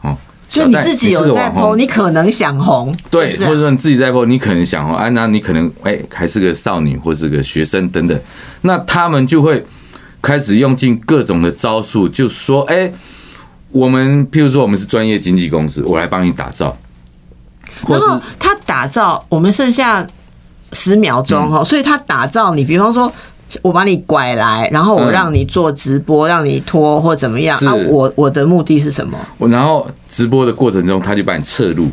[0.03, 0.17] 哦，
[0.49, 1.63] 就你自己有在是个网红。
[1.63, 8.21] PO，你可能想红，对，或者说你自己在播，你可能想红，啊，那你可能哎、还是个少女或是个学生等等，
[8.63, 9.65] 那他们就会
[10.21, 12.93] 开始用尽各种的招数，就说哎、
[13.71, 16.77] 我们譬如说我们是专业经纪公司，我来帮你打造，
[17.89, 20.07] 然后他打造，我们剩下
[20.73, 21.51] 十秒钟嗯。
[21.53, 23.13] 哈，所以他打造你，比方说。
[23.61, 27.75] 我把你拐来，然后我嗯让你做直播，让你拖或怎么样是啊？
[27.75, 29.19] 我我的目的是什么？
[29.37, 31.91] 我然后直播的过程中，他就把你侧录。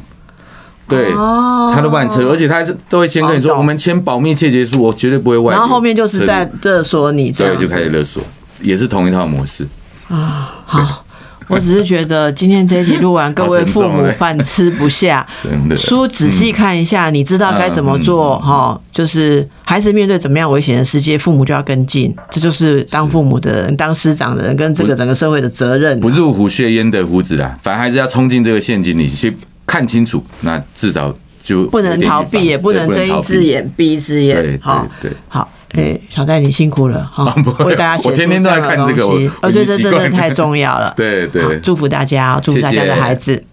[0.88, 5.53] 对，哦他都把你侧录，而且他是都会先跟你说，我们签保密切结束，我绝对不会外。
[5.53, 8.24] 然后后面就是在勒索你这样对，就开始勒索，
[8.62, 9.68] 也是同一套模式
[10.07, 10.55] 啊。
[10.66, 11.05] 好，
[11.50, 15.76] 我只是觉得今天这一集录完，各位父母饭吃不下， 真的。
[15.76, 18.82] 书仔细看一下，你知道该怎么做嗯哈。
[18.91, 26.00] 就是孩子面对怎么样危险的世界，父母就要跟进，这就是当父母的人、当师长的人跟这个整个社会的责任。
[26.00, 29.36] 不入虎穴焉得虎子啦，反正还是要冲进这个陷阱里去
[29.66, 34.60] 看清楚，那至少就不能逃避，也不能睁一只眼闭一只眼对。
[34.62, 40.94] 好，对，好，哎，小戴你辛苦了哈为大家写我天天都看东西我我觉得这真的太重要了。
[40.98, 43.44] 对对好祝福大家，祝福大家的孩子。